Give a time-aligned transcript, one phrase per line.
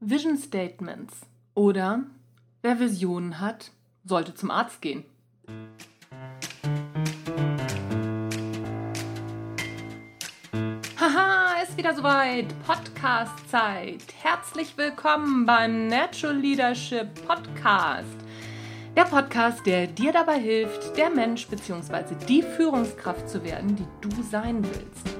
[0.00, 1.22] Vision Statements
[1.54, 2.02] oder
[2.60, 3.70] wer Visionen hat,
[4.04, 5.04] sollte zum Arzt gehen.
[11.00, 12.46] Haha, ist wieder soweit.
[12.66, 14.04] Podcast-Zeit.
[14.20, 18.18] Herzlich willkommen beim Natural Leadership Podcast.
[18.94, 22.14] Der Podcast, der dir dabei hilft, der Mensch bzw.
[22.28, 25.15] die Führungskraft zu werden, die du sein willst.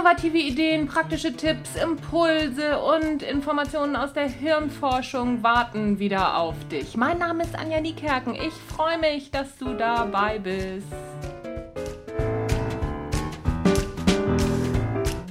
[0.00, 6.96] Innovative Ideen, praktische Tipps, Impulse und Informationen aus der Hirnforschung warten wieder auf dich.
[6.96, 8.34] Mein Name ist Anja Niekerken.
[8.34, 10.86] Ich freue mich, dass du dabei bist.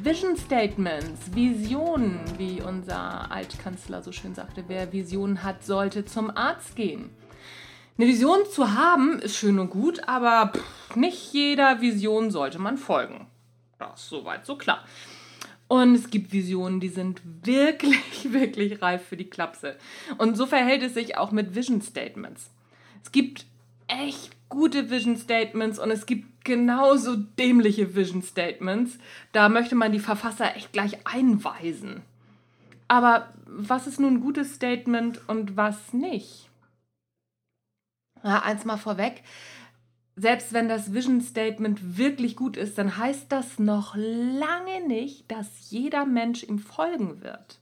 [0.03, 6.75] Vision Statements, Visionen, wie unser Altkanzler so schön sagte, wer Visionen hat, sollte zum Arzt
[6.75, 7.09] gehen.
[7.97, 12.77] Eine Vision zu haben ist schön und gut, aber pff, nicht jeder Vision sollte man
[12.77, 13.25] folgen.
[13.79, 14.83] Ist soweit so klar.
[15.67, 17.99] Und es gibt Visionen, die sind wirklich,
[18.33, 19.77] wirklich reif für die Klapse.
[20.17, 22.49] Und so verhält es sich auch mit Vision Statements.
[23.03, 23.45] Es gibt
[23.87, 28.97] echt gute Vision Statements und es gibt genauso dämliche Vision Statements.
[29.31, 32.01] Da möchte man die Verfasser echt gleich einweisen.
[32.87, 36.49] Aber was ist nun ein gutes Statement und was nicht?
[38.23, 39.23] Ja, eins mal vorweg
[40.19, 45.69] selbst wenn das Vision Statement wirklich gut ist, dann heißt das noch lange nicht, dass
[45.69, 47.59] jeder Mensch ihm folgen wird.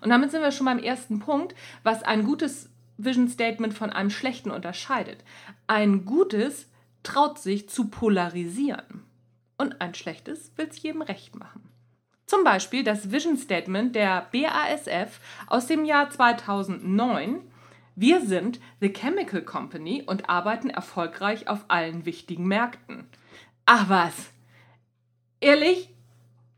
[0.00, 4.10] Und damit sind wir schon beim ersten Punkt, was ein gutes Vision Statement von einem
[4.10, 5.22] schlechten unterscheidet.
[5.66, 6.66] Ein gutes
[7.02, 9.04] traut sich zu polarisieren
[9.58, 11.62] und ein schlechtes will es jedem recht machen.
[12.26, 17.42] Zum Beispiel das Vision Statement der BASF aus dem Jahr 2009
[17.94, 23.06] wir sind The Chemical Company und arbeiten erfolgreich auf allen wichtigen Märkten.
[23.66, 24.30] Ach was.
[25.40, 25.90] Ehrlich,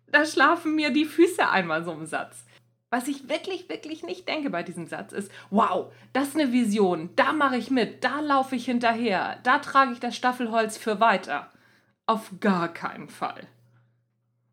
[0.06, 2.44] da schlafen mir die Füße einmal so im Satz.
[2.90, 7.10] Was ich wirklich, wirklich nicht denke bei diesem Satz ist, wow, das ist eine Vision,
[7.16, 11.50] da mache ich mit, da laufe ich hinterher, da trage ich das Staffelholz für weiter.
[12.06, 13.48] Auf gar keinen Fall.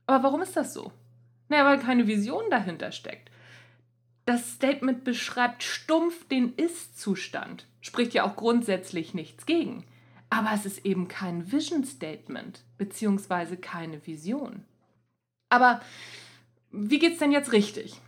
[0.07, 0.91] Aber warum ist das so?
[1.49, 3.29] Naja, weil keine Vision dahinter steckt.
[4.31, 9.83] Das Statement beschreibt stumpf den Ist-Zustand, spricht ja auch grundsätzlich nichts gegen.
[10.29, 14.63] Aber es ist eben kein Vision Statement beziehungsweise keine Vision.
[15.49, 15.81] Aber
[16.71, 17.99] wie geht's denn jetzt richtig?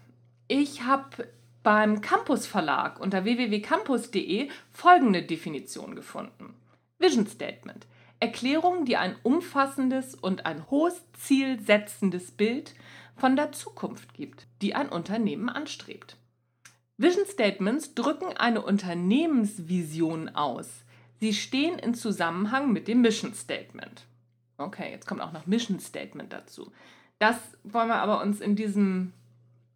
[0.48, 1.28] Ich habe
[1.62, 6.54] beim Campus Verlag unter www.campus.de folgende Definition gefunden.
[7.00, 7.86] Vision Statement.
[8.24, 12.74] Erklärung, die ein umfassendes und ein hohes Ziel setzendes Bild
[13.18, 16.16] von der Zukunft gibt, die ein Unternehmen anstrebt.
[16.96, 20.86] Vision Statements drücken eine Unternehmensvision aus.
[21.20, 24.06] Sie stehen in Zusammenhang mit dem Mission Statement.
[24.58, 26.72] Okay, jetzt kommt auch noch Mission Statement dazu.
[27.20, 27.36] Das
[27.66, 29.12] wollen wir aber uns in diesem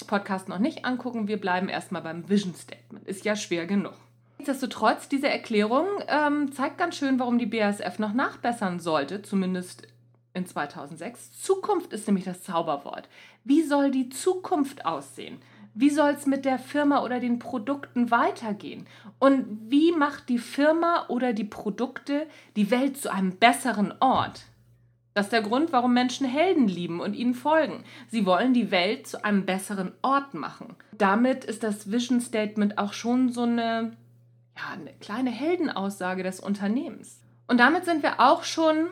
[0.08, 1.28] Podcast noch nicht angucken.
[1.28, 3.06] Wir bleiben erstmal beim Vision Statement.
[3.10, 3.96] Ist ja schwer genug.
[4.38, 9.88] Nichtsdestotrotz, diese Erklärung ähm, zeigt ganz schön, warum die BASF noch nachbessern sollte, zumindest
[10.34, 11.42] in 2006.
[11.42, 13.10] Zukunft ist nämlich das Zauberwort.
[13.44, 15.40] Wie soll die Zukunft aussehen?
[15.74, 18.88] Wie soll es mit der Firma oder den Produkten weitergehen?
[19.20, 22.26] Und wie macht die Firma oder die Produkte
[22.56, 24.46] die Welt zu einem besseren Ort?
[25.14, 27.84] Das ist der Grund, warum Menschen Helden lieben und ihnen folgen.
[28.08, 30.76] Sie wollen die Welt zu einem besseren Ort machen.
[30.96, 33.94] Damit ist das Vision Statement auch schon so eine,
[34.58, 37.22] ja, eine kleine Heldenaussage des Unternehmens.
[37.48, 38.88] Und damit sind wir auch schon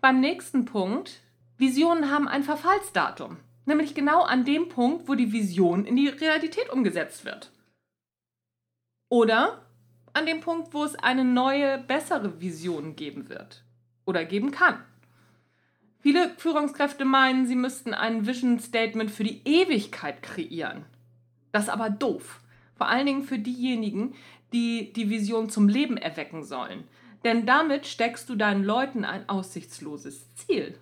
[0.00, 1.20] beim nächsten Punkt.
[1.58, 3.36] Visionen haben ein Verfallsdatum.
[3.64, 7.52] Nämlich genau an dem Punkt, wo die Vision in die Realität umgesetzt wird.
[9.08, 9.62] Oder
[10.14, 13.62] an dem Punkt, wo es eine neue, bessere Vision geben wird.
[14.04, 14.82] Oder geben kann.
[16.00, 20.84] Viele Führungskräfte meinen, sie müssten ein Vision Statement für die Ewigkeit kreieren.
[21.52, 22.41] Das ist aber doof.
[22.74, 24.14] Vor allen Dingen für diejenigen,
[24.52, 26.84] die die Vision zum Leben erwecken sollen.
[27.24, 30.76] Denn damit steckst du deinen Leuten ein aussichtsloses Ziel.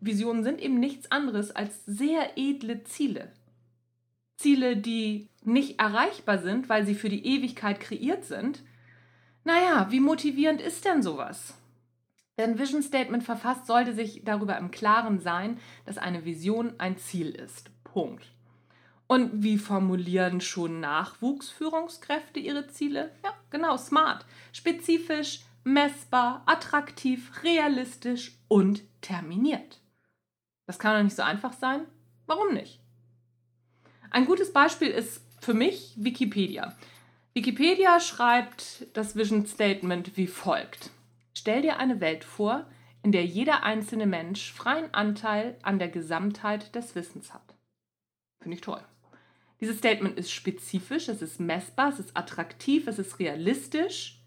[0.00, 3.32] Visionen sind eben nichts anderes als sehr edle Ziele.
[4.36, 8.62] Ziele, die nicht erreichbar sind, weil sie für die Ewigkeit kreiert sind.
[9.44, 11.54] Naja, wie motivierend ist denn sowas?
[12.38, 17.30] Denn Vision Statement verfasst sollte sich darüber im Klaren sein, dass eine Vision ein Ziel
[17.30, 17.70] ist.
[17.84, 18.30] Punkt.
[19.10, 23.10] Und wie formulieren schon Nachwuchsführungskräfte ihre Ziele?
[23.24, 29.80] Ja, genau, smart, spezifisch, messbar, attraktiv, realistisch und terminiert.
[30.68, 31.86] Das kann doch nicht so einfach sein.
[32.26, 32.78] Warum nicht?
[34.12, 36.76] Ein gutes Beispiel ist für mich Wikipedia.
[37.34, 40.90] Wikipedia schreibt das Vision Statement wie folgt.
[41.34, 42.64] Stell dir eine Welt vor,
[43.02, 47.56] in der jeder einzelne Mensch freien Anteil an der Gesamtheit des Wissens hat.
[48.40, 48.84] Finde ich toll.
[49.60, 54.18] Dieses Statement ist spezifisch, es ist messbar, es ist attraktiv, es ist realistisch,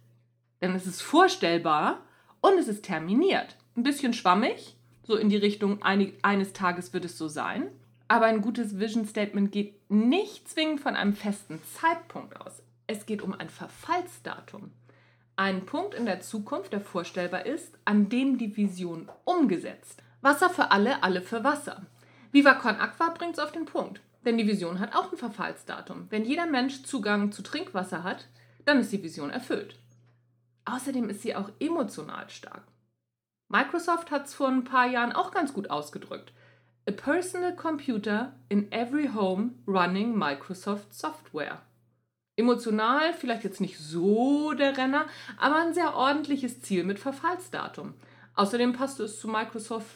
[0.62, 2.02] denn es ist vorstellbar
[2.40, 3.58] und es ist terminiert.
[3.76, 7.70] Ein bisschen schwammig, so in die Richtung, eines Tages wird es so sein.
[8.08, 12.62] Aber ein gutes Vision Statement geht nicht zwingend von einem festen Zeitpunkt aus.
[12.86, 14.72] Es geht um ein Verfallsdatum.
[15.36, 20.04] Ein Punkt in der Zukunft, der vorstellbar ist, an dem die Vision umgesetzt.
[20.22, 21.88] Wasser für alle, alle für Wasser.
[22.32, 24.00] Viva Con Aqua bringt es auf den Punkt.
[24.26, 26.08] Denn die Vision hat auch ein Verfallsdatum.
[26.10, 28.28] Wenn jeder Mensch Zugang zu Trinkwasser hat,
[28.66, 29.78] dann ist die Vision erfüllt.
[30.66, 32.64] Außerdem ist sie auch emotional stark.
[33.50, 36.32] Microsoft hat es vor ein paar Jahren auch ganz gut ausgedrückt.
[36.88, 41.62] A personal computer in every home running Microsoft Software.
[42.36, 45.06] Emotional vielleicht jetzt nicht so der Renner,
[45.38, 47.94] aber ein sehr ordentliches Ziel mit Verfallsdatum.
[48.34, 49.94] Außerdem passte es zu Microsoft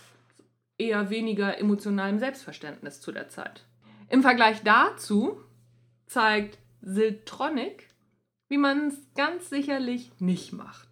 [0.78, 3.67] eher weniger emotionalem Selbstverständnis zu der Zeit.
[4.10, 5.38] Im Vergleich dazu
[6.06, 7.90] zeigt Siltronic,
[8.48, 10.88] wie man es ganz sicherlich nicht macht.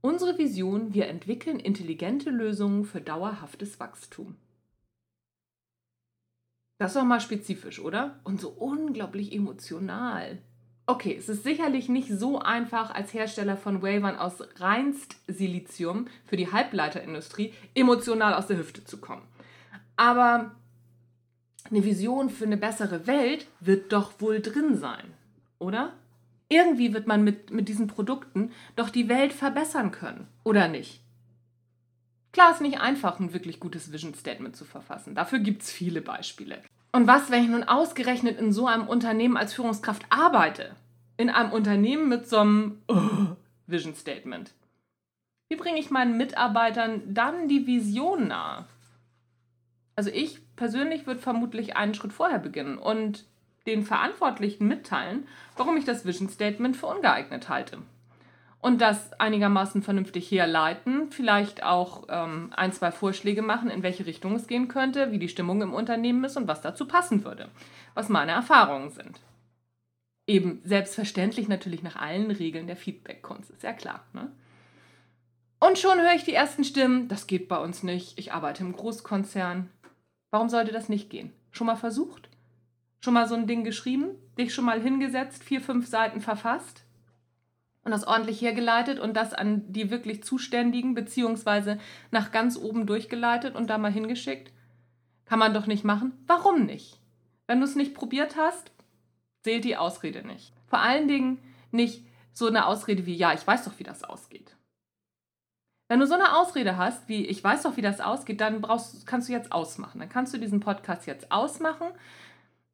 [0.00, 4.36] Unsere Vision, wir entwickeln intelligente Lösungen für dauerhaftes Wachstum.
[6.78, 8.20] Das ist doch mal spezifisch, oder?
[8.24, 10.38] Und so unglaublich emotional.
[10.86, 16.36] Okay, es ist sicherlich nicht so einfach, als Hersteller von Wavern aus reinst Silizium für
[16.36, 19.26] die Halbleiterindustrie emotional aus der Hüfte zu kommen.
[19.96, 20.52] Aber
[21.70, 25.04] eine Vision für eine bessere Welt wird doch wohl drin sein,
[25.58, 25.92] oder?
[26.48, 31.00] Irgendwie wird man mit, mit diesen Produkten doch die Welt verbessern können, oder nicht?
[32.32, 35.14] Klar ist nicht einfach, ein wirklich gutes Vision Statement zu verfassen.
[35.14, 36.62] Dafür gibt es viele Beispiele.
[36.92, 40.74] Und was, wenn ich nun ausgerechnet in so einem Unternehmen als Führungskraft arbeite?
[41.16, 43.36] In einem Unternehmen mit so einem oh,
[43.66, 44.52] Vision Statement.
[45.50, 48.66] Wie bringe ich meinen Mitarbeitern dann die Vision nahe?
[49.96, 53.24] Also ich persönlich würde vermutlich einen Schritt vorher beginnen und
[53.66, 55.26] den Verantwortlichen mitteilen,
[55.56, 57.78] warum ich das Vision Statement für ungeeignet halte.
[58.60, 64.34] Und das einigermaßen vernünftig herleiten, vielleicht auch ähm, ein, zwei Vorschläge machen, in welche Richtung
[64.34, 67.48] es gehen könnte, wie die Stimmung im Unternehmen ist und was dazu passen würde,
[67.94, 69.20] was meine Erfahrungen sind.
[70.26, 74.02] Eben selbstverständlich natürlich nach allen Regeln der Feedback-Kunst, ist ja klar.
[74.12, 74.32] Ne?
[75.60, 78.72] Und schon höre ich die ersten Stimmen, das geht bei uns nicht, ich arbeite im
[78.72, 79.70] Großkonzern,
[80.30, 81.32] Warum sollte das nicht gehen?
[81.50, 82.28] Schon mal versucht?
[83.00, 84.10] Schon mal so ein Ding geschrieben?
[84.36, 86.84] Dich schon mal hingesetzt, vier, fünf Seiten verfasst?
[87.84, 91.78] Und das ordentlich hergeleitet und das an die wirklich Zuständigen beziehungsweise
[92.10, 94.52] nach ganz oben durchgeleitet und da mal hingeschickt?
[95.24, 96.12] Kann man doch nicht machen.
[96.26, 97.00] Warum nicht?
[97.46, 98.72] Wenn du es nicht probiert hast,
[99.42, 100.52] zählt die Ausrede nicht.
[100.66, 101.38] Vor allen Dingen
[101.70, 104.54] nicht so eine Ausrede wie, ja, ich weiß doch, wie das ausgeht.
[105.88, 109.06] Wenn du so eine Ausrede hast, wie ich weiß doch, wie das ausgeht, dann brauchst,
[109.06, 110.00] kannst du jetzt ausmachen.
[110.00, 111.88] Dann kannst du diesen Podcast jetzt ausmachen,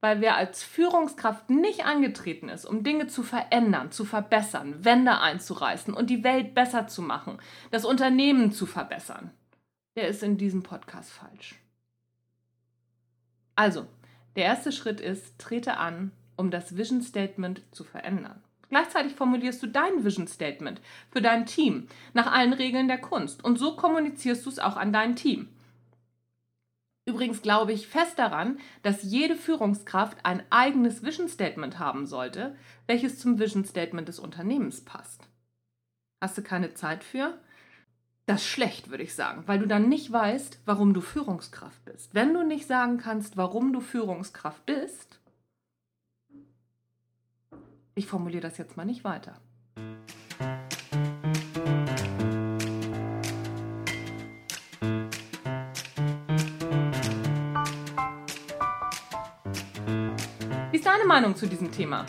[0.01, 5.95] weil wer als Führungskraft nicht angetreten ist, um Dinge zu verändern, zu verbessern, Wände einzureißen
[5.95, 7.39] und die Welt besser zu machen,
[7.71, 9.31] das Unternehmen zu verbessern,
[9.97, 11.55] der ist in diesem Podcast falsch.
[13.55, 13.87] Also,
[14.35, 18.43] der erste Schritt ist, trete an, um das Vision Statement zu verändern.
[18.75, 20.81] Gleichzeitig formulierst du dein Vision Statement
[21.13, 24.93] für dein Team nach allen Regeln der Kunst und so kommunizierst du es auch an
[24.93, 25.49] dein Team.
[27.07, 32.57] Übrigens glaube ich fest daran, dass jede Führungskraft ein eigenes Vision Statement haben sollte,
[32.89, 35.23] welches zum Vision Statement des Unternehmens passt.
[36.21, 37.39] Hast du keine Zeit für?
[38.27, 42.13] Das ist schlecht, würde ich sagen, weil du dann nicht weißt, warum du Führungskraft bist.
[42.13, 45.21] Wenn du nicht sagen kannst, warum du Führungskraft bist,
[47.95, 49.37] ich formuliere das jetzt mal nicht weiter.
[60.71, 62.05] Wie ist deine Meinung zu diesem Thema?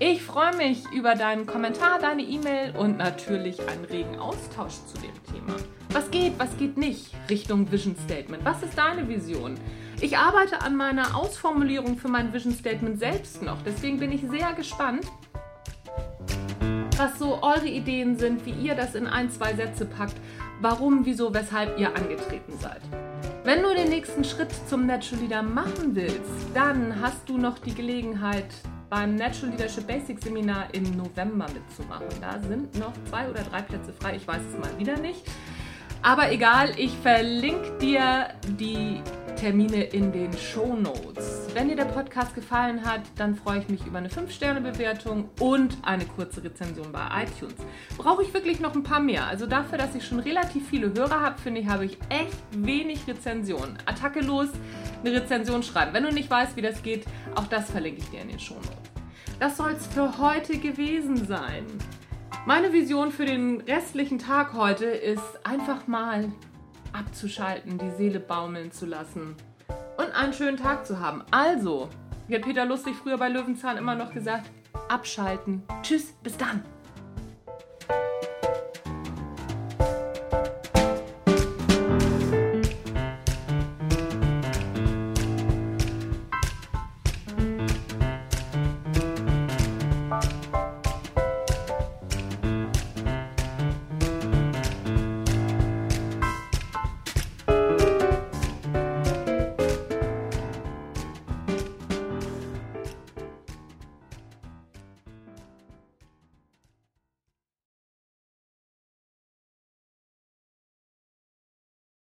[0.00, 5.12] Ich freue mich über deinen Kommentar, deine E-Mail und natürlich einen regen Austausch zu dem
[5.30, 5.54] Thema.
[5.90, 8.44] Was geht, was geht nicht Richtung Vision Statement?
[8.44, 9.58] Was ist deine Vision?
[10.02, 13.60] Ich arbeite an meiner Ausformulierung für mein Vision Statement selbst noch.
[13.66, 15.04] Deswegen bin ich sehr gespannt,
[16.96, 20.16] was so eure Ideen sind, wie ihr das in ein, zwei Sätze packt,
[20.62, 22.80] warum, wieso, weshalb ihr angetreten seid.
[23.44, 27.74] Wenn du den nächsten Schritt zum Natural Leader machen willst, dann hast du noch die
[27.74, 28.46] Gelegenheit,
[28.88, 32.08] beim Natural Leadership Basics Seminar im November mitzumachen.
[32.22, 35.26] Da sind noch zwei oder drei Plätze frei, ich weiß es mal wieder nicht.
[36.02, 38.28] Aber egal, ich verlinke dir
[38.58, 39.02] die
[39.40, 41.48] Termine in den Show Notes.
[41.54, 46.04] wenn dir der Podcast gefallen hat, dann freue ich mich über eine 5-Sterne-Bewertung und eine
[46.04, 47.54] kurze Rezension bei iTunes.
[47.96, 49.26] Brauche ich wirklich noch ein paar mehr.
[49.26, 53.06] Also dafür, dass ich schon relativ viele Hörer habe, finde ich, habe ich echt wenig
[53.08, 53.78] Rezensionen.
[53.86, 54.48] Attacke los,
[55.02, 55.94] eine Rezension schreiben.
[55.94, 58.68] Wenn du nicht weißt, wie das geht, auch das verlinke ich dir in den Shownotes.
[59.38, 61.64] Das soll es für heute gewesen sein.
[62.44, 66.30] Meine Vision für den restlichen Tag heute ist einfach mal
[66.92, 69.36] abzuschalten, die Seele baumeln zu lassen
[69.96, 71.22] und einen schönen Tag zu haben.
[71.30, 71.88] Also,
[72.28, 74.50] wie hat Peter Lustig früher bei Löwenzahn immer noch gesagt,
[74.88, 75.62] abschalten.
[75.82, 76.62] Tschüss, bis dann.